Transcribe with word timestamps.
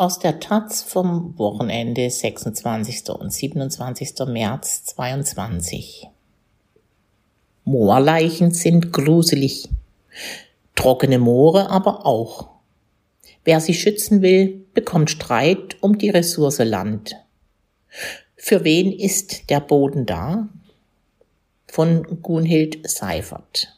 Aus 0.00 0.18
der 0.18 0.40
Taz 0.40 0.82
vom 0.82 1.38
Wochenende 1.38 2.08
26. 2.08 3.10
und 3.10 3.30
27. 3.30 4.26
März 4.28 4.84
22. 4.84 6.08
Moorleichen 7.64 8.50
sind 8.52 8.94
gruselig, 8.94 9.68
trockene 10.74 11.18
Moore 11.18 11.68
aber 11.68 12.06
auch. 12.06 12.48
Wer 13.44 13.60
sie 13.60 13.74
schützen 13.74 14.22
will, 14.22 14.64
bekommt 14.72 15.10
Streit 15.10 15.76
um 15.82 15.98
die 15.98 16.08
Ressource 16.08 16.60
Land. 16.60 17.16
Für 18.36 18.64
wen 18.64 18.92
ist 18.92 19.50
der 19.50 19.60
Boden 19.60 20.06
da? 20.06 20.48
Von 21.66 22.22
Gunhild 22.22 22.88
Seifert. 22.88 23.76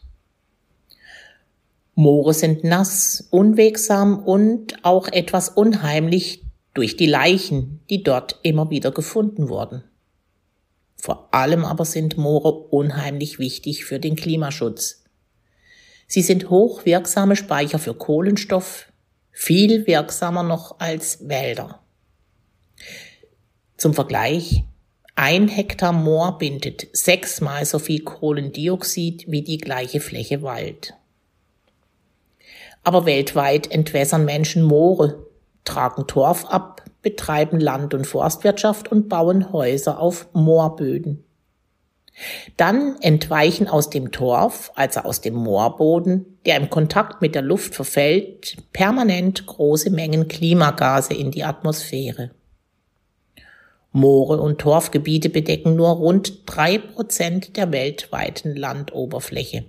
Moore 1.94 2.32
sind 2.32 2.64
nass, 2.64 3.28
unwegsam 3.30 4.18
und 4.18 4.84
auch 4.84 5.08
etwas 5.08 5.50
unheimlich 5.50 6.42
durch 6.72 6.96
die 6.96 7.06
Leichen, 7.06 7.80
die 7.90 8.02
dort 8.02 8.40
immer 8.42 8.70
wieder 8.70 8.92
gefunden 8.92 9.48
wurden. 9.48 9.84
Vor 10.96 11.34
allem 11.34 11.64
aber 11.64 11.84
sind 11.84 12.16
Moore 12.16 12.52
unheimlich 12.70 13.38
wichtig 13.38 13.84
für 13.84 13.98
den 13.98 14.16
Klimaschutz. 14.16 15.04
Sie 16.06 16.22
sind 16.22 16.48
hochwirksame 16.48 17.36
Speicher 17.36 17.78
für 17.78 17.94
Kohlenstoff, 17.94 18.92
viel 19.30 19.86
wirksamer 19.86 20.42
noch 20.42 20.78
als 20.78 21.28
Wälder. 21.28 21.82
Zum 23.76 23.94
Vergleich, 23.94 24.64
ein 25.14 25.48
Hektar 25.48 25.92
Moor 25.92 26.38
bindet 26.38 26.86
sechsmal 26.92 27.66
so 27.66 27.78
viel 27.78 28.02
Kohlendioxid 28.02 29.30
wie 29.30 29.42
die 29.42 29.58
gleiche 29.58 30.00
Fläche 30.00 30.42
Wald. 30.42 30.94
Aber 32.82 33.06
weltweit 33.06 33.70
entwässern 33.70 34.24
Menschen 34.24 34.62
Moore, 34.62 35.26
tragen 35.64 36.06
Torf 36.06 36.44
ab, 36.46 36.84
betreiben 37.02 37.60
Land- 37.60 37.94
und 37.94 38.06
Forstwirtschaft 38.06 38.90
und 38.90 39.08
bauen 39.08 39.52
Häuser 39.52 40.00
auf 40.00 40.28
Moorböden. 40.32 41.24
Dann 42.56 42.96
entweichen 43.00 43.68
aus 43.68 43.88
dem 43.88 44.12
Torf, 44.12 44.70
also 44.74 45.00
aus 45.00 45.20
dem 45.20 45.34
Moorboden, 45.34 46.38
der 46.44 46.56
im 46.56 46.68
Kontakt 46.68 47.22
mit 47.22 47.34
der 47.34 47.42
Luft 47.42 47.74
verfällt, 47.74 48.56
permanent 48.72 49.46
große 49.46 49.90
Mengen 49.90 50.28
Klimagase 50.28 51.14
in 51.14 51.30
die 51.30 51.44
Atmosphäre. 51.44 52.30
Moore 53.92 54.40
und 54.40 54.58
Torfgebiete 54.58 55.28
bedecken 55.30 55.76
nur 55.76 55.90
rund 55.90 56.42
drei 56.46 56.78
Prozent 56.78 57.56
der 57.56 57.72
weltweiten 57.72 58.56
Landoberfläche 58.56 59.64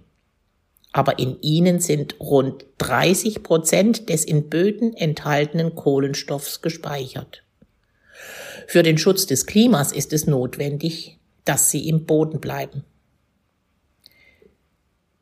aber 0.94 1.20
in 1.20 1.42
ihnen 1.42 1.80
sind 1.80 2.20
rund 2.20 2.66
30 2.78 3.44
Prozent 3.44 4.10
des 4.10 4.24
in 4.24 4.50
Böden 4.50 4.94
enthaltenen 4.94 5.76
Kohlenstoffs 5.76 6.62
gespeichert. 6.62 7.44
Für 8.68 8.84
den 8.84 8.98
Schutz 8.98 9.26
des 9.26 9.46
Klimas 9.46 9.92
ist 9.92 10.14
es 10.14 10.28
notwendig, 10.28 11.20
dass 11.44 11.70
sie 11.70 11.90
im 11.90 12.06
Boden 12.06 12.40
bleiben. 12.40 12.84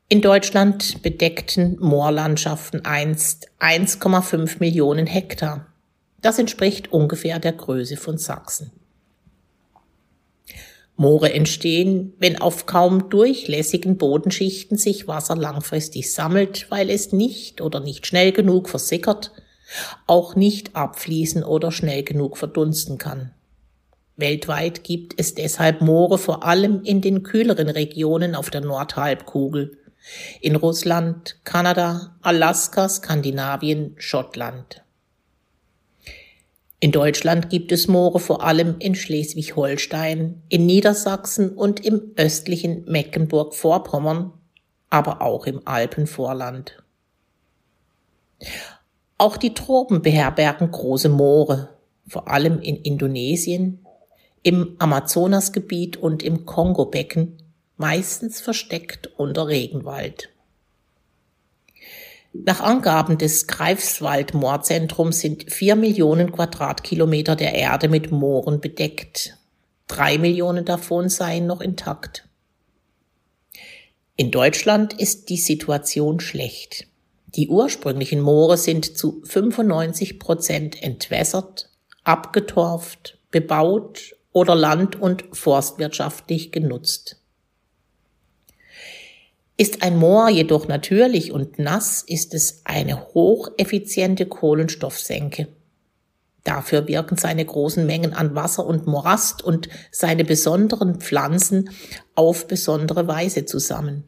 In 0.10 0.22
Deutschland 0.22 1.02
bedeckten 1.02 1.78
Moorlandschaften 1.80 2.84
einst 2.84 3.50
1,5 3.62 4.58
Millionen 4.60 5.08
Hektar. 5.08 5.68
Das 6.22 6.38
entspricht 6.38 6.92
ungefähr 6.92 7.40
der 7.40 7.54
Größe 7.54 7.96
von 7.96 8.18
Sachsen. 8.18 8.72
Moore 11.02 11.34
entstehen, 11.34 12.14
wenn 12.20 12.40
auf 12.40 12.68
kaum 12.68 13.10
durchlässigen 13.10 13.98
Bodenschichten 13.98 14.78
sich 14.78 15.08
Wasser 15.08 15.36
langfristig 15.36 16.14
sammelt, 16.14 16.70
weil 16.70 16.92
es 16.92 17.12
nicht 17.12 17.60
oder 17.60 17.80
nicht 17.80 18.06
schnell 18.06 18.32
genug 18.32 18.70
versickert, 18.70 19.32
auch 20.06 20.36
nicht 20.36 20.76
abfließen 20.76 21.44
oder 21.44 21.72
schnell 21.72 22.04
genug 22.04 22.38
verdunsten 22.38 23.00
kann. 23.00 23.32
Weltweit 24.16 24.84
gibt 24.84 25.20
es 25.20 25.34
deshalb 25.34 25.82
Moore 25.82 26.20
vor 26.20 26.44
allem 26.44 26.84
in 26.84 27.02
den 27.02 27.24
kühleren 27.24 27.70
Regionen 27.70 28.36
auf 28.36 28.52
der 28.52 28.62
Nordhalbkugel, 28.62 29.80
in 30.40 30.56
Russland, 30.56 31.40
Kanada, 31.44 32.16
Alaska, 32.22 32.88
Skandinavien, 32.88 33.96
Schottland. 33.98 34.84
In 36.84 36.92
Deutschland 36.92 37.52
gibt 37.52 37.72
es 37.72 37.88
Moore 37.88 38.20
vor 38.20 38.44
allem 38.44 38.78
in 38.80 38.96
Schleswig-Holstein, 38.96 40.42
in 40.50 40.66
Niedersachsen 40.66 41.52
und 41.52 41.86
im 41.86 42.14
östlichen 42.16 42.86
Mecklenburg-Vorpommern, 42.86 44.34
aber 44.90 45.22
auch 45.22 45.46
im 45.46 45.62
Alpenvorland. 45.66 46.84
Auch 49.20 49.38
die 49.38 49.54
Tropen 49.54 50.02
beherbergen 50.02 50.72
große 50.72 51.10
Moore, 51.10 51.70
vor 52.08 52.28
allem 52.28 52.60
in 52.60 52.78
Indonesien, 52.78 53.86
im 54.42 54.76
Amazonasgebiet 54.80 55.98
und 55.98 56.24
im 56.24 56.48
Kongobecken, 56.48 57.38
meistens 57.78 58.42
versteckt 58.42 59.12
unter 59.18 59.48
Regenwald. 59.48 60.31
Nach 62.34 62.62
Angaben 62.62 63.18
des 63.18 63.48
Greifswald-Moorzentrums 63.48 65.20
sind 65.20 65.52
vier 65.52 65.76
Millionen 65.76 66.32
Quadratkilometer 66.32 67.36
der 67.36 67.54
Erde 67.54 67.90
mit 67.90 68.12
Mooren 68.12 68.62
bedeckt. 68.62 69.38
Drei 69.88 70.18
Millionen 70.18 70.64
davon 70.64 71.10
seien 71.10 71.46
noch 71.46 71.60
intakt. 71.60 72.30
In 74.16 74.32
Deutschland 74.32 74.94
ist 74.94 75.30
die 75.30 75.38
Situation 75.38 76.22
schlecht. 76.22 76.88
Die 77.36 77.50
ursprünglichen 77.50 78.22
Moore 78.22 78.58
sind 78.58 78.98
zu 78.98 79.22
95 79.26 80.18
Prozent 80.18 80.82
entwässert, 80.82 81.70
abgetorft, 82.04 83.18
bebaut 83.32 84.16
oder 84.32 84.56
land- 84.56 85.00
und 85.02 85.26
forstwirtschaftlich 85.34 86.52
genutzt. 86.54 87.21
Ist 89.62 89.84
ein 89.84 89.96
Moor 89.96 90.28
jedoch 90.28 90.68
natürlich 90.68 91.32
und 91.32 91.60
nass, 91.60 92.02
ist 92.02 92.34
es 92.34 92.62
eine 92.64 93.10
hocheffiziente 93.14 94.26
Kohlenstoffsenke. 94.26 95.50
Dafür 96.44 96.88
wirken 96.88 97.16
seine 97.16 97.46
großen 97.46 97.86
Mengen 97.86 98.12
an 98.14 98.34
Wasser 98.34 98.66
und 98.66 98.88
Morast 98.88 99.44
und 99.44 99.70
seine 99.92 100.26
besonderen 100.26 101.00
Pflanzen 101.00 101.70
auf 102.16 102.48
besondere 102.48 103.08
Weise 103.08 103.46
zusammen. 103.46 104.06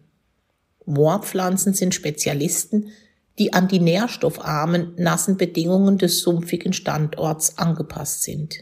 Moorpflanzen 0.88 1.76
sind 1.76 1.94
Spezialisten, 1.94 2.90
die 3.38 3.54
an 3.54 3.68
die 3.68 3.80
nährstoffarmen, 3.80 4.96
nassen 4.98 5.38
Bedingungen 5.38 6.00
des 6.00 6.22
sumpfigen 6.22 6.74
Standorts 6.74 7.60
angepasst 7.60 8.24
sind. 8.24 8.56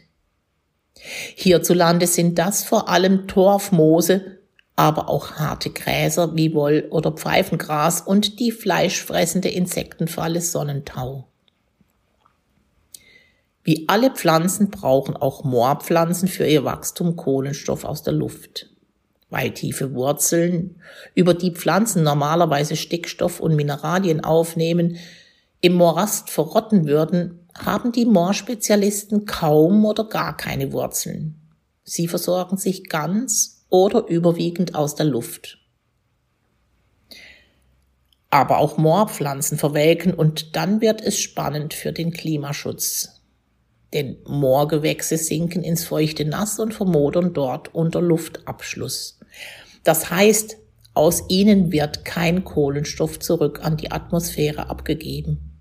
Hierzulande 1.36 2.06
sind 2.06 2.38
das 2.38 2.64
vor 2.64 2.90
allem 2.90 3.28
Torfmoose 3.28 4.41
aber 4.76 5.08
auch 5.08 5.32
harte 5.32 5.70
Gräser 5.70 6.34
wie 6.34 6.54
Woll- 6.54 6.88
oder 6.90 7.12
Pfeifengras 7.12 8.00
und 8.00 8.40
die 8.40 8.52
fleischfressende 8.52 9.48
Insektenfalle 9.48 10.40
Sonnentau. 10.40 11.28
Wie 13.64 13.88
alle 13.88 14.10
Pflanzen 14.10 14.70
brauchen 14.70 15.16
auch 15.16 15.44
Moorpflanzen 15.44 16.26
für 16.26 16.46
ihr 16.46 16.64
Wachstum 16.64 17.16
Kohlenstoff 17.16 17.84
aus 17.84 18.02
der 18.02 18.12
Luft. 18.12 18.68
Weil 19.30 19.52
tiefe 19.52 19.94
Wurzeln, 19.94 20.76
über 21.14 21.32
die 21.32 21.52
Pflanzen 21.52 22.02
normalerweise 22.02 22.76
Stickstoff 22.76 23.40
und 23.40 23.54
Mineralien 23.54 24.22
aufnehmen, 24.22 24.96
im 25.60 25.74
Morast 25.74 26.28
verrotten 26.28 26.86
würden, 26.86 27.46
haben 27.56 27.92
die 27.92 28.04
Moorspezialisten 28.04 29.26
kaum 29.26 29.84
oder 29.84 30.04
gar 30.04 30.36
keine 30.36 30.72
Wurzeln. 30.72 31.40
Sie 31.84 32.08
versorgen 32.08 32.56
sich 32.56 32.88
ganz 32.88 33.61
oder 33.72 34.06
überwiegend 34.06 34.74
aus 34.74 34.94
der 34.94 35.06
Luft. 35.06 35.58
Aber 38.30 38.58
auch 38.58 38.78
Moorpflanzen 38.78 39.58
verwelken 39.58 40.14
und 40.14 40.54
dann 40.56 40.80
wird 40.80 41.00
es 41.00 41.18
spannend 41.18 41.74
für 41.74 41.92
den 41.92 42.12
Klimaschutz. 42.12 43.22
Denn 43.92 44.16
Moorgewächse 44.26 45.18
sinken 45.18 45.62
ins 45.62 45.84
feuchte 45.84 46.24
Nass 46.24 46.58
und 46.58 46.72
vermodern 46.72 47.34
dort 47.34 47.74
unter 47.74 48.00
Luftabschluss. 48.00 49.18
Das 49.84 50.10
heißt, 50.10 50.56
aus 50.94 51.24
ihnen 51.28 51.72
wird 51.72 52.04
kein 52.04 52.44
Kohlenstoff 52.44 53.18
zurück 53.18 53.60
an 53.62 53.76
die 53.76 53.90
Atmosphäre 53.90 54.68
abgegeben. 54.68 55.58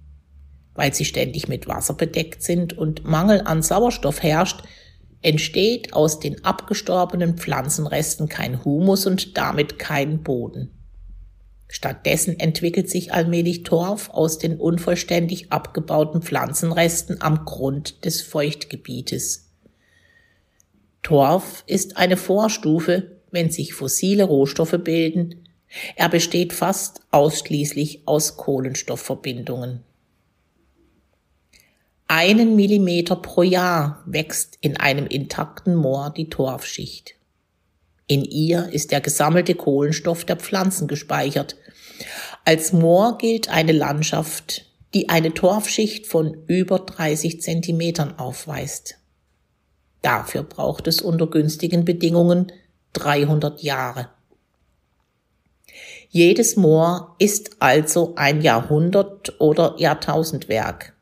Weil 0.73 0.93
sie 0.93 1.05
ständig 1.05 1.47
mit 1.47 1.67
Wasser 1.67 1.93
bedeckt 1.93 2.43
sind 2.43 2.77
und 2.77 3.05
Mangel 3.05 3.41
an 3.41 3.61
Sauerstoff 3.61 4.23
herrscht, 4.23 4.63
entsteht 5.21 5.94
aus 5.94 6.19
den 6.19 6.44
abgestorbenen 6.44 7.38
Pflanzenresten 7.38 8.27
kein 8.27 8.63
Humus 8.63 9.06
und 9.06 9.38
damit 9.38 9.77
kein 9.79 10.23
Boden. 10.23 10.71
Stattdessen 11.68 12.38
entwickelt 12.38 12.89
sich 12.89 13.13
allmählich 13.13 13.63
Torf 13.63 14.09
aus 14.09 14.38
den 14.38 14.57
unvollständig 14.59 15.53
abgebauten 15.53 16.21
Pflanzenresten 16.21 17.21
am 17.21 17.45
Grund 17.45 18.03
des 18.03 18.21
Feuchtgebietes. 18.21 19.47
Torf 21.01 21.63
ist 21.67 21.95
eine 21.95 22.17
Vorstufe, 22.17 23.17
wenn 23.31 23.50
sich 23.50 23.74
fossile 23.74 24.25
Rohstoffe 24.25 24.77
bilden. 24.83 25.47
Er 25.95 26.09
besteht 26.09 26.51
fast 26.51 27.01
ausschließlich 27.12 28.01
aus 28.06 28.35
Kohlenstoffverbindungen. 28.35 29.83
Einen 32.11 32.57
Millimeter 32.57 33.15
pro 33.15 33.41
Jahr 33.41 34.03
wächst 34.05 34.57
in 34.59 34.75
einem 34.75 35.07
intakten 35.07 35.75
Moor 35.75 36.09
die 36.09 36.29
Torfschicht. 36.29 37.15
In 38.05 38.25
ihr 38.25 38.67
ist 38.73 38.91
der 38.91 38.99
gesammelte 38.99 39.55
Kohlenstoff 39.55 40.25
der 40.25 40.35
Pflanzen 40.35 40.89
gespeichert. 40.89 41.55
Als 42.43 42.73
Moor 42.73 43.17
gilt 43.17 43.47
eine 43.47 43.71
Landschaft, 43.71 44.65
die 44.93 45.07
eine 45.07 45.33
Torfschicht 45.33 46.05
von 46.05 46.43
über 46.47 46.79
30 46.79 47.41
Zentimetern 47.41 48.19
aufweist. 48.19 48.97
Dafür 50.01 50.43
braucht 50.43 50.87
es 50.87 51.01
unter 51.01 51.27
günstigen 51.27 51.85
Bedingungen 51.85 52.51
300 52.91 53.63
Jahre. 53.63 54.09
Jedes 56.09 56.57
Moor 56.57 57.15
ist 57.19 57.61
also 57.61 58.15
ein 58.17 58.41
Jahrhundert- 58.41 59.39
oder 59.39 59.75
Jahrtausendwerk. 59.77 60.93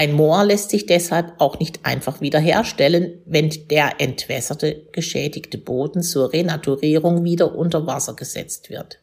Ein 0.00 0.14
Moor 0.14 0.44
lässt 0.46 0.70
sich 0.70 0.86
deshalb 0.86 1.34
auch 1.42 1.58
nicht 1.58 1.84
einfach 1.84 2.22
wiederherstellen, 2.22 3.20
wenn 3.26 3.50
der 3.68 4.00
entwässerte, 4.00 4.86
geschädigte 4.92 5.58
Boden 5.58 6.02
zur 6.02 6.32
Renaturierung 6.32 7.22
wieder 7.22 7.54
unter 7.54 7.86
Wasser 7.86 8.14
gesetzt 8.14 8.70
wird. 8.70 9.02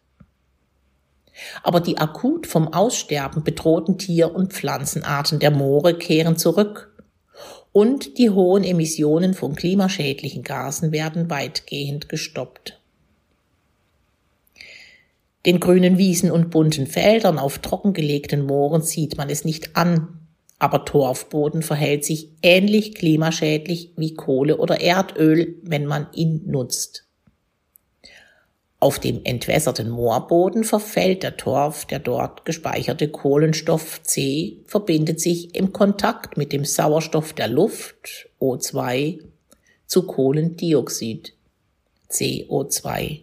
Aber 1.62 1.82
die 1.82 2.00
akut 2.00 2.48
vom 2.48 2.74
Aussterben 2.74 3.44
bedrohten 3.44 4.00
Tier- 4.00 4.34
und 4.34 4.54
Pflanzenarten 4.54 5.38
der 5.38 5.52
Moore 5.52 5.94
kehren 5.94 6.36
zurück 6.36 6.92
und 7.72 8.18
die 8.18 8.32
hohen 8.32 8.64
Emissionen 8.64 9.36
von 9.36 9.54
klimaschädlichen 9.56 10.42
Gasen 10.42 10.92
werden 10.92 11.30
weitgehend 11.30 12.10
gestoppt. 12.10 12.82
Den 15.46 15.60
grünen 15.60 16.00
Wiesen 16.00 16.32
und 16.32 16.50
bunten 16.50 16.88
Feldern 16.88 17.38
auf 17.38 17.60
trockengelegten 17.60 18.44
Mooren 18.44 18.82
sieht 18.82 19.16
man 19.16 19.30
es 19.30 19.46
nicht 19.46 19.76
an, 19.76 20.24
aber 20.60 20.86
Torfboden 20.86 21.62
verhält 21.62 22.04
sich 22.04 22.30
ähnlich 22.42 22.96
klimaschädlich 22.96 23.92
wie 23.96 24.16
Kohle 24.16 24.58
oder 24.58 24.82
Erdöl, 24.82 25.56
wenn 25.62 25.86
man 25.86 26.08
ihn 26.14 26.44
nutzt. 26.48 27.08
Auf 28.80 29.00
dem 29.00 29.22
entwässerten 29.24 29.90
Moorboden 29.90 30.64
verfällt 30.64 31.24
der 31.24 31.36
Torf, 31.36 31.86
der 31.86 31.98
dort 31.98 32.46
gespeicherte 32.46 33.10
Kohlenstoff 33.10 34.04
C 34.04 34.62
verbindet 34.66 35.20
sich 35.20 35.56
im 35.56 35.74
Kontakt 35.74 36.38
mit 36.38 36.54
dem 36.54 36.64
Sauerstoff 36.64 37.34
der 37.34 37.48
Luft 37.48 38.30
O2 38.40 39.20
zu 39.88 40.04
Kohlendioxid 40.04 41.34
CO2. 42.12 43.22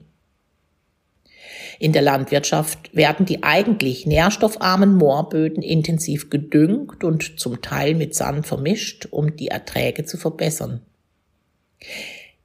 In 1.84 1.92
der 1.92 2.00
Landwirtschaft 2.00 2.96
werden 2.96 3.26
die 3.26 3.42
eigentlich 3.42 4.06
nährstoffarmen 4.06 4.94
Moorböden 4.94 5.62
intensiv 5.62 6.30
gedüngt 6.30 7.04
und 7.04 7.38
zum 7.38 7.60
Teil 7.60 7.94
mit 7.94 8.14
Sand 8.14 8.46
vermischt, 8.46 9.08
um 9.10 9.36
die 9.36 9.48
Erträge 9.48 10.06
zu 10.06 10.16
verbessern. 10.16 10.80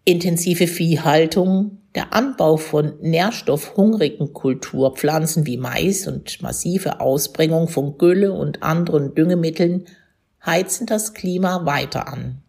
Intensive 0.04 0.68
Viehhaltung, 0.68 1.78
der 1.96 2.14
Anbau 2.14 2.58
von 2.58 3.00
nährstoffhungrigen 3.00 4.34
Kulturpflanzen 4.34 5.46
wie 5.46 5.56
Mais 5.56 6.06
und 6.06 6.42
massive 6.42 7.00
Ausbringung 7.00 7.70
von 7.70 7.98
Gülle 7.98 8.34
und 8.34 8.62
anderen 8.62 9.16
Düngemitteln 9.16 9.86
heizen 10.46 10.86
das 10.86 11.14
Klima 11.14 11.66
weiter 11.66 12.10
an. 12.10 12.42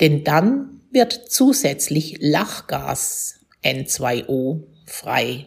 Denn 0.00 0.24
dann 0.24 0.80
wird 0.90 1.12
zusätzlich 1.12 2.16
Lachgas 2.18 3.38
N2O 3.62 4.64
frei. 4.86 5.46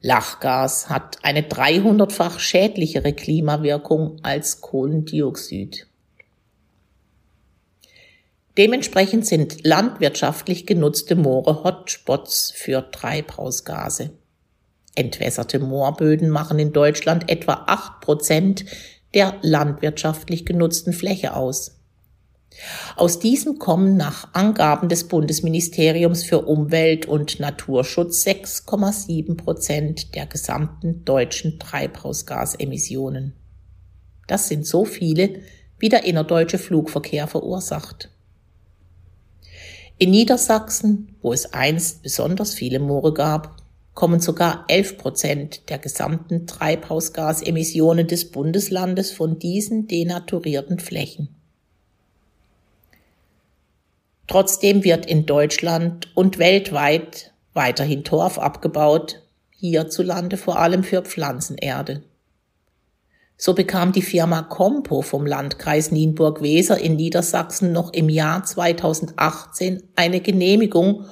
Lachgas 0.00 0.88
hat 0.88 1.18
eine 1.22 1.42
300-fach 1.42 2.38
schädlichere 2.38 3.12
Klimawirkung 3.12 4.18
als 4.22 4.60
Kohlendioxid. 4.60 5.86
Dementsprechend 8.56 9.26
sind 9.26 9.64
landwirtschaftlich 9.64 10.66
genutzte 10.66 11.14
Moore 11.14 11.62
Hotspots 11.64 12.52
für 12.54 12.90
Treibhausgase. 12.90 14.10
Entwässerte 14.94 15.58
Moorböden 15.58 16.30
machen 16.30 16.58
in 16.58 16.72
Deutschland 16.72 17.30
etwa 17.30 17.64
acht 17.66 18.00
Prozent 18.00 18.64
der 19.12 19.34
landwirtschaftlich 19.42 20.46
genutzten 20.46 20.94
Fläche 20.94 21.34
aus. 21.34 21.75
Aus 22.96 23.18
diesem 23.18 23.58
kommen 23.58 23.96
nach 23.96 24.32
Angaben 24.32 24.88
des 24.88 25.08
Bundesministeriums 25.08 26.24
für 26.24 26.46
Umwelt 26.46 27.06
und 27.06 27.38
Naturschutz 27.38 28.26
6,7 28.26 29.36
Prozent 29.36 30.14
der 30.14 30.26
gesamten 30.26 31.04
deutschen 31.04 31.58
Treibhausgasemissionen. 31.58 33.34
Das 34.26 34.48
sind 34.48 34.66
so 34.66 34.84
viele, 34.84 35.40
wie 35.78 35.88
der 35.88 36.04
innerdeutsche 36.04 36.58
Flugverkehr 36.58 37.26
verursacht. 37.26 38.10
In 39.98 40.10
Niedersachsen, 40.10 41.16
wo 41.22 41.32
es 41.32 41.52
einst 41.52 42.02
besonders 42.02 42.54
viele 42.54 42.78
Moore 42.78 43.12
gab, 43.12 43.62
kommen 43.94 44.20
sogar 44.20 44.64
11 44.68 44.98
Prozent 44.98 45.70
der 45.70 45.78
gesamten 45.78 46.46
Treibhausgasemissionen 46.46 48.06
des 48.06 48.30
Bundeslandes 48.30 49.10
von 49.10 49.38
diesen 49.38 49.86
denaturierten 49.86 50.78
Flächen. 50.78 51.35
Trotzdem 54.26 54.82
wird 54.82 55.06
in 55.06 55.26
Deutschland 55.26 56.10
und 56.14 56.38
weltweit 56.38 57.32
weiterhin 57.52 58.04
Torf 58.04 58.38
abgebaut, 58.38 59.22
hierzulande 59.50 60.36
vor 60.36 60.58
allem 60.58 60.82
für 60.84 61.02
Pflanzenerde. 61.02 62.02
So 63.38 63.54
bekam 63.54 63.92
die 63.92 64.02
Firma 64.02 64.42
Compo 64.42 65.02
vom 65.02 65.26
Landkreis 65.26 65.92
Nienburg-Weser 65.92 66.78
in 66.78 66.96
Niedersachsen 66.96 67.70
noch 67.70 67.92
im 67.92 68.08
Jahr 68.08 68.44
2018 68.44 69.82
eine 69.94 70.20
Genehmigung, 70.20 71.04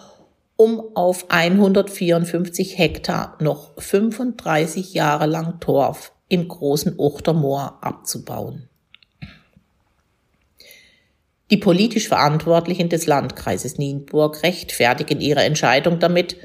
um 0.57 0.83
auf 0.95 1.27
154 1.29 2.79
Hektar 2.79 3.37
noch 3.41 3.73
35 3.81 4.95
Jahre 4.95 5.27
lang 5.27 5.61
Torf 5.61 6.13
im 6.29 6.49
großen 6.49 6.95
Uchtermoor 6.99 7.79
abzubauen. 7.83 8.69
Die 11.51 11.59
politisch 11.59 12.09
Verantwortlichen 12.09 12.89
des 12.89 13.07
Landkreises 13.07 13.77
Nienburg 13.77 14.43
rechtfertigen 14.43 15.21
ihre 15.21 15.43
Entscheidung 15.43 15.99
damit, 15.99 16.37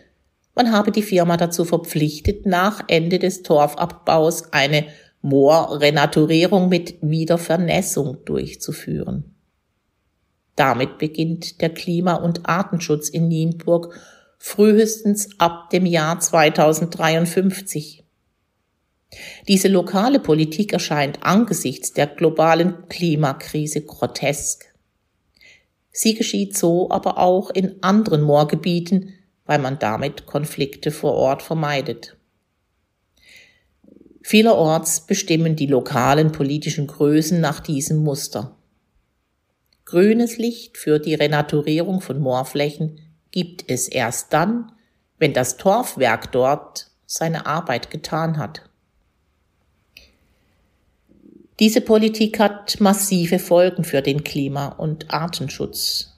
man 0.56 0.72
habe 0.74 0.92
die 0.92 1.04
Firma 1.04 1.38
dazu 1.38 1.64
verpflichtet, 1.64 2.46
nach 2.46 2.84
Ende 2.88 3.18
des 3.18 3.44
Torfabbaus 3.44 4.52
eine 4.52 4.88
Moorrenaturierung 5.22 6.70
mit 6.70 6.96
Wiedervernässung 7.02 8.26
durchzuführen. 8.26 9.36
Damit 10.56 10.98
beginnt 10.98 11.62
der 11.62 11.70
Klima- 11.70 12.16
und 12.16 12.46
Artenschutz 12.46 13.08
in 13.08 13.30
Nienburg 13.30 13.98
frühestens 14.38 15.30
ab 15.40 15.70
dem 15.70 15.86
Jahr 15.86 16.20
2053. 16.20 18.04
Diese 19.48 19.70
lokale 19.70 20.20
Politik 20.20 20.74
erscheint 20.74 21.20
angesichts 21.24 21.94
der 21.94 22.08
globalen 22.08 22.88
Klimakrise 22.90 23.82
grotesk. 23.82 24.69
Sie 26.02 26.14
geschieht 26.14 26.58
so 26.58 26.90
aber 26.92 27.18
auch 27.18 27.50
in 27.50 27.84
anderen 27.84 28.22
Moorgebieten, 28.22 29.16
weil 29.46 29.60
man 29.60 29.80
damit 29.80 30.26
Konflikte 30.26 30.92
vor 30.92 31.12
Ort 31.12 31.42
vermeidet. 31.42 32.16
Vielerorts 34.22 35.06
bestimmen 35.06 35.58
die 35.58 35.66
lokalen 35.66 36.32
politischen 36.32 36.88
Größen 36.88 37.42
nach 37.42 37.60
diesem 37.60 37.98
Muster. 37.98 38.56
Grünes 39.84 40.38
Licht 40.38 40.78
für 40.78 41.00
die 41.00 41.16
Renaturierung 41.16 42.00
von 42.00 42.22
Moorflächen 42.22 43.02
gibt 43.32 43.70
es 43.70 43.90
erst 43.90 44.32
dann, 44.32 44.72
wenn 45.18 45.34
das 45.34 45.58
Torfwerk 45.58 46.32
dort 46.32 46.92
seine 47.08 47.46
Arbeit 47.46 47.92
getan 47.92 48.38
hat. 48.38 48.69
Diese 51.60 51.82
Politik 51.82 52.40
hat 52.40 52.80
massive 52.80 53.38
Folgen 53.38 53.84
für 53.84 54.02
den 54.02 54.24
Klima- 54.24 54.70
und 54.70 55.14
Artenschutz. 55.14 56.18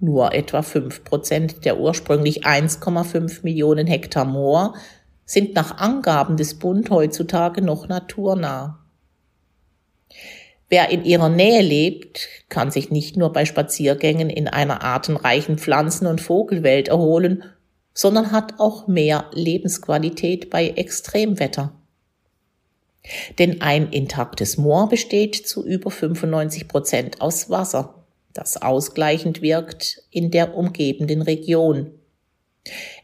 Nur 0.00 0.34
etwa 0.34 0.62
fünf 0.62 1.04
Prozent 1.04 1.64
der 1.64 1.78
ursprünglich 1.78 2.44
1,5 2.44 3.44
Millionen 3.44 3.86
Hektar 3.86 4.24
Moor 4.24 4.74
sind 5.24 5.54
nach 5.54 5.78
Angaben 5.78 6.36
des 6.36 6.58
Bund 6.58 6.90
heutzutage 6.90 7.62
noch 7.62 7.86
naturnah. 7.86 8.80
Wer 10.68 10.90
in 10.90 11.04
ihrer 11.04 11.28
Nähe 11.28 11.62
lebt, 11.62 12.28
kann 12.48 12.72
sich 12.72 12.90
nicht 12.90 13.16
nur 13.16 13.32
bei 13.32 13.44
Spaziergängen 13.44 14.28
in 14.28 14.48
einer 14.48 14.82
artenreichen 14.82 15.56
Pflanzen- 15.56 16.08
und 16.08 16.20
Vogelwelt 16.20 16.88
erholen, 16.88 17.44
sondern 17.92 18.32
hat 18.32 18.58
auch 18.58 18.88
mehr 18.88 19.30
Lebensqualität 19.32 20.50
bei 20.50 20.68
Extremwetter. 20.70 21.72
Denn 23.38 23.60
ein 23.60 23.90
intaktes 23.92 24.56
Moor 24.56 24.88
besteht 24.88 25.34
zu 25.34 25.64
über 25.64 25.90
95 25.90 26.68
Prozent 26.68 27.20
aus 27.20 27.50
Wasser, 27.50 28.04
das 28.32 28.60
ausgleichend 28.60 29.42
wirkt 29.42 30.02
in 30.10 30.30
der 30.30 30.56
umgebenden 30.56 31.22
Region. 31.22 31.92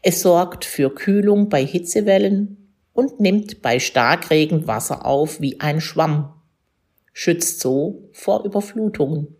Es 0.01 0.21
sorgt 0.21 0.65
für 0.65 0.93
Kühlung 0.93 1.49
bei 1.49 1.65
Hitzewellen 1.65 2.73
und 2.93 3.19
nimmt 3.19 3.61
bei 3.61 3.79
Starkregen 3.79 4.67
Wasser 4.67 5.05
auf 5.05 5.39
wie 5.39 5.59
ein 5.59 5.81
Schwamm. 5.81 6.33
schützt 7.13 7.59
so 7.59 8.09
vor 8.13 8.45
Überflutungen. 8.45 9.35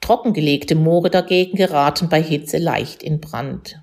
Trockengelegte 0.00 0.74
Moore 0.74 1.10
dagegen 1.10 1.56
geraten 1.56 2.08
bei 2.08 2.22
Hitze 2.22 2.58
leicht 2.58 3.02
in 3.02 3.20
Brand. 3.20 3.82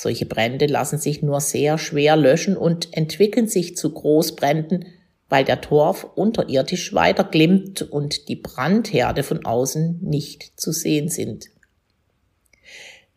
Solche 0.00 0.26
Brände 0.26 0.66
lassen 0.66 0.96
sich 0.96 1.22
nur 1.22 1.40
sehr 1.40 1.76
schwer 1.76 2.14
löschen 2.14 2.56
und 2.56 2.96
entwickeln 2.96 3.48
sich 3.48 3.76
zu 3.76 3.92
Großbränden, 3.92 4.86
weil 5.28 5.44
der 5.44 5.60
Torf 5.60 6.06
unterirdisch 6.14 6.94
weiter 6.94 7.24
glimmt 7.24 7.82
und 7.82 8.28
die 8.28 8.36
Brandherde 8.36 9.24
von 9.24 9.44
außen 9.44 9.98
nicht 10.00 10.52
zu 10.54 10.70
sehen 10.70 11.08
sind. 11.08 11.46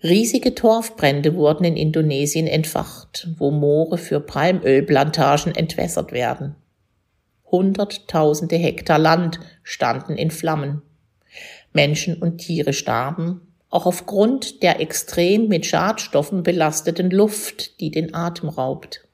Riesige 0.02 0.56
Torfbrände 0.56 1.36
wurden 1.36 1.66
in 1.66 1.78
Indonesien 1.78 2.48
entfacht, 2.48 3.28
wo 3.38 3.52
Moore 3.52 4.00
für 4.00 4.20
Palmölplantagen 4.20 5.54
entwässert 5.54 6.12
werden. 6.12 6.56
Hunderttausende 7.46 8.56
Hektar 8.56 8.98
Land 8.98 9.40
standen 9.62 10.18
in 10.18 10.32
Flammen. 10.32 10.82
Menschen 11.74 12.16
und 12.16 12.40
Tiere 12.40 12.74
starben, 12.74 13.51
auch 13.72 13.86
aufgrund 13.86 14.62
der 14.62 14.80
extrem 14.80 15.48
mit 15.48 15.66
Schadstoffen 15.66 16.44
belasteten 16.44 17.10
Luft, 17.10 17.80
die 17.80 17.90
den 17.90 18.14
Atem 18.14 18.50
raubt. 18.50 19.08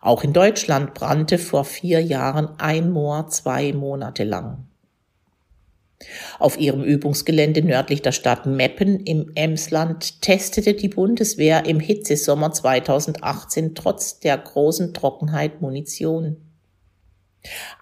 Auch 0.00 0.22
in 0.22 0.32
Deutschland 0.32 0.94
brannte 0.94 1.38
vor 1.38 1.64
vier 1.64 2.00
Jahren 2.00 2.48
ein 2.58 2.90
Moor 2.90 3.28
zwei 3.28 3.72
Monate 3.72 4.24
lang. 4.24 4.66
Auf 6.38 6.58
ihrem 6.58 6.84
Übungsgelände 6.84 7.62
nördlich 7.62 8.02
der 8.02 8.12
Stadt 8.12 8.46
Meppen 8.46 9.00
im 9.00 9.32
Emsland 9.34 10.20
testete 10.20 10.74
die 10.74 10.88
Bundeswehr 10.88 11.64
im 11.64 11.80
Hitzesommer 11.80 12.52
2018 12.52 13.74
trotz 13.74 14.20
der 14.20 14.36
großen 14.36 14.92
Trockenheit 14.92 15.62
Munition. 15.62 16.43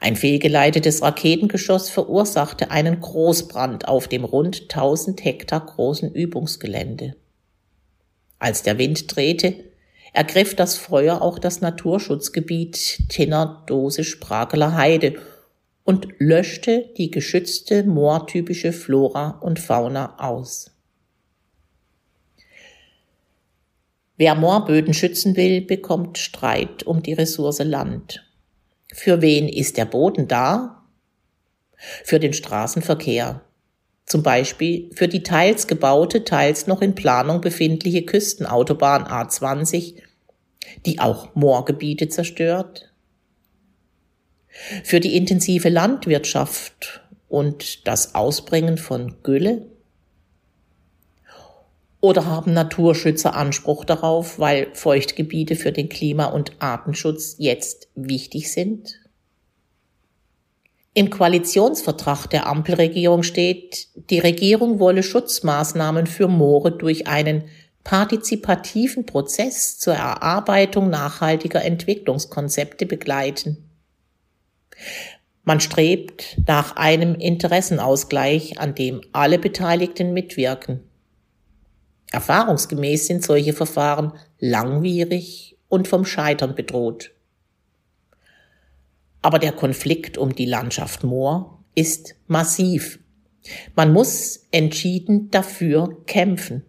Ein 0.00 0.16
fehlgeleitetes 0.16 1.02
Raketengeschoss 1.02 1.88
verursachte 1.88 2.70
einen 2.70 3.00
Großbrand 3.00 3.86
auf 3.86 4.08
dem 4.08 4.24
rund 4.24 4.62
1000 4.62 5.24
Hektar 5.24 5.64
großen 5.64 6.12
Übungsgelände. 6.12 7.14
Als 8.38 8.62
der 8.62 8.78
Wind 8.78 9.14
drehte, 9.14 9.54
ergriff 10.12 10.56
das 10.56 10.76
Feuer 10.76 11.22
auch 11.22 11.38
das 11.38 11.60
Naturschutzgebiet 11.60 13.08
Tinner-Dose-Sprakeler 13.08 14.74
Heide 14.74 15.14
und 15.84 16.08
löschte 16.18 16.90
die 16.98 17.10
geschützte 17.10 17.84
moortypische 17.84 18.72
Flora 18.72 19.38
und 19.40 19.58
Fauna 19.60 20.18
aus. 20.18 20.70
Wer 24.16 24.34
Moorböden 24.34 24.94
schützen 24.94 25.36
will, 25.36 25.62
bekommt 25.62 26.18
Streit 26.18 26.84
um 26.84 27.02
die 27.02 27.14
Ressource 27.14 27.60
Land. 27.60 28.24
Für 28.92 29.22
wen 29.22 29.48
ist 29.48 29.78
der 29.78 29.86
Boden 29.86 30.28
da? 30.28 30.84
Für 32.04 32.20
den 32.20 32.32
Straßenverkehr. 32.32 33.40
Zum 34.06 34.22
Beispiel 34.22 34.90
für 34.94 35.08
die 35.08 35.22
teils 35.22 35.66
gebaute, 35.66 36.24
teils 36.24 36.66
noch 36.66 36.82
in 36.82 36.94
Planung 36.94 37.40
befindliche 37.40 38.02
Küstenautobahn 38.02 39.04
A20, 39.04 39.94
die 40.84 40.98
auch 40.98 41.34
Moorgebiete 41.34 42.08
zerstört. 42.08 42.92
Für 44.84 45.00
die 45.00 45.16
intensive 45.16 45.70
Landwirtschaft 45.70 47.00
und 47.28 47.86
das 47.86 48.14
Ausbringen 48.14 48.76
von 48.76 49.22
Gülle? 49.22 49.71
Oder 52.02 52.26
haben 52.26 52.52
Naturschützer 52.52 53.36
Anspruch 53.36 53.84
darauf, 53.84 54.40
weil 54.40 54.74
Feuchtgebiete 54.74 55.54
für 55.54 55.70
den 55.70 55.88
Klima- 55.88 56.26
und 56.26 56.60
Artenschutz 56.60 57.36
jetzt 57.38 57.88
wichtig 57.94 58.52
sind? 58.52 58.98
Im 60.94 61.10
Koalitionsvertrag 61.10 62.26
der 62.26 62.48
Ampelregierung 62.48 63.22
steht, 63.22 63.86
die 64.10 64.18
Regierung 64.18 64.80
wolle 64.80 65.04
Schutzmaßnahmen 65.04 66.08
für 66.08 66.26
Moore 66.26 66.72
durch 66.72 67.06
einen 67.06 67.44
partizipativen 67.84 69.06
Prozess 69.06 69.78
zur 69.78 69.94
Erarbeitung 69.94 70.90
nachhaltiger 70.90 71.64
Entwicklungskonzepte 71.64 72.84
begleiten. 72.84 73.70
Man 75.44 75.60
strebt 75.60 76.36
nach 76.48 76.74
einem 76.74 77.14
Interessenausgleich, 77.14 78.58
an 78.58 78.74
dem 78.74 79.02
alle 79.12 79.38
Beteiligten 79.38 80.12
mitwirken. 80.12 80.80
Erfahrungsgemäß 82.12 83.06
sind 83.06 83.24
solche 83.24 83.52
Verfahren 83.52 84.12
langwierig 84.38 85.56
und 85.68 85.88
vom 85.88 86.04
Scheitern 86.04 86.54
bedroht. 86.54 87.12
Aber 89.22 89.38
der 89.38 89.52
Konflikt 89.52 90.18
um 90.18 90.34
die 90.34 90.46
Landschaft 90.46 91.04
Moor 91.04 91.62
ist 91.74 92.16
massiv. 92.26 92.98
Man 93.74 93.92
muss 93.92 94.46
entschieden 94.50 95.30
dafür 95.30 96.04
kämpfen. 96.06 96.64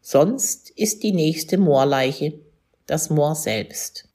Sonst 0.00 0.70
ist 0.70 1.02
die 1.02 1.12
nächste 1.12 1.58
Moorleiche 1.58 2.40
das 2.86 3.10
Moor 3.10 3.34
selbst. 3.34 4.09